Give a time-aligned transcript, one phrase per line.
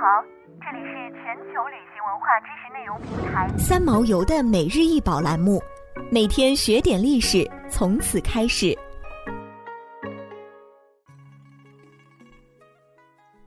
[0.00, 0.22] 好，
[0.60, 5.60] 这里是全球旅行文化知识内容平台三毛游的每日一宝栏目，
[6.08, 8.78] 每天学点历史，从此开始。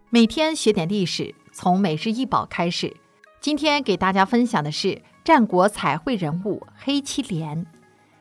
[0.10, 2.94] 每天学点历史，从每日一宝开始。
[3.40, 7.66] 今天给大家分享的是战国彩绘人物黑漆莲。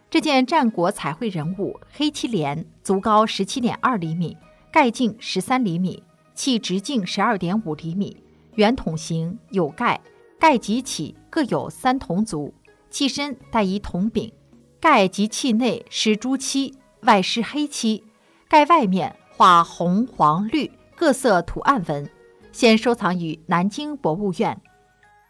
[0.09, 4.37] 这件战国彩绘人物黑漆莲，足高十七点二厘米，
[4.71, 6.05] 盖径十三厘米。
[6.33, 8.17] 器直径十二点五厘米，
[8.54, 10.00] 圆筒形，有盖，
[10.39, 12.53] 盖及起各有三铜足，
[12.90, 14.32] 器身带一铜柄，
[14.81, 18.04] 盖及器内施朱漆，外施黑漆，
[18.49, 22.09] 盖外面画红、黄、绿各色图案纹，
[22.53, 24.61] 现收藏于南京博物院。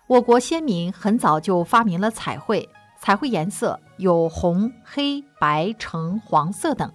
[0.06, 2.68] 我国先民很早就发明了彩绘，
[3.00, 6.92] 彩绘颜色有红、黑、白、橙、黄色等，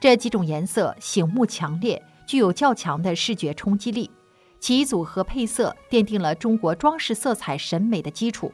[0.00, 2.02] 这几种颜色醒目强烈。
[2.26, 4.10] 具有较强的视觉冲击力，
[4.58, 8.52] 其组合配色奠定了中国装饰色彩审美的基础。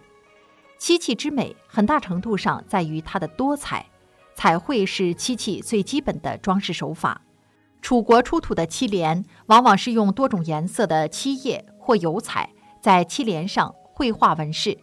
[0.79, 3.87] 漆器之美，很大程度上在于它的多彩。
[4.35, 7.23] 彩绘是漆器最基本的装饰手法。
[7.81, 12.51] 楚国出土的漆帘，往往是用多种颜色的漆叶或油彩
[12.81, 14.79] 在漆帘上绘画纹饰。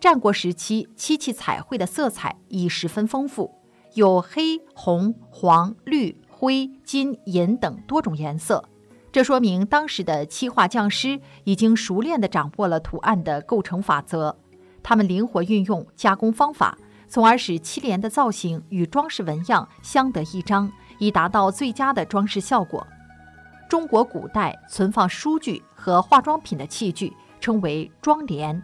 [0.00, 3.54] 战国时期，漆器彩绘的色彩已十分丰富，
[3.94, 6.20] 有黑、红、黄、绿。
[6.40, 8.64] 灰、金、银等多种颜色，
[9.10, 14.36] 这说明当时的漆画匠师已经熟练地掌握了图案的构成法则。
[14.82, 16.76] 他们灵活运用加工方法，
[17.08, 22.86] 从而使漆帘的造型与装饰纹样相得益彰，以达到最佳的装饰效果。
[23.68, 28.62] 中国古代存放书具和化妆品的器具称为妆帘。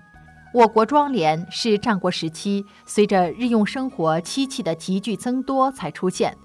[0.52, 6.36] 我国妆帘是战国时期随着日用生活漆器的急剧增多才出现。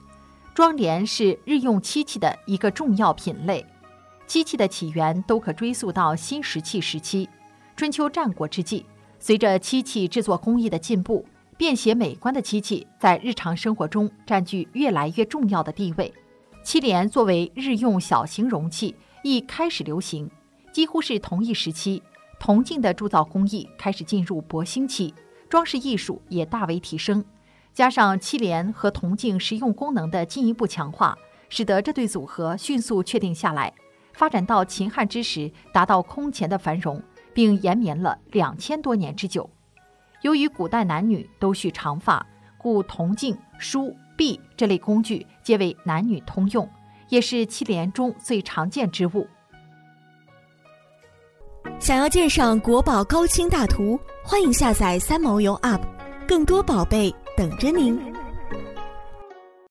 [0.53, 3.65] 妆帘是日用漆器的一个重要品类，
[4.29, 7.27] 漆器的起源都可追溯到新石器时期。
[7.75, 8.85] 春秋战国之际，
[9.17, 11.25] 随着漆器制作工艺的进步，
[11.57, 16.13] 便携美观的漆器在日常生活中占据越来越重要的地位。
[16.63, 20.29] 漆帘作为日用小型容器，亦开始流行。
[20.71, 22.03] 几乎是同一时期，
[22.39, 25.11] 铜镜的铸造工艺开始进入博兴期，
[25.49, 27.25] 装饰艺术也大为提升。
[27.73, 31.17] 加上漆帘和铜镜实用功能的进一步强化，
[31.49, 33.73] 使得这对组合迅速确定下来。
[34.19, 37.01] 发展到秦汉之时，达到空前的繁荣，
[37.33, 39.49] 并延绵了两千多年之久。
[40.23, 42.27] 由于古代男女都蓄长发，
[42.57, 46.69] 故铜镜、梳、篦这类工具皆为男女通用，
[47.07, 49.25] 也是七连中最常见之物。
[51.79, 55.79] 想要鉴赏国宝高清大图，欢迎下载三毛游 App，
[56.27, 57.15] 更多宝贝。
[57.37, 58.18] 等着您。